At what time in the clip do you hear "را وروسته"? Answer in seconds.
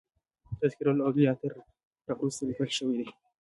1.55-2.41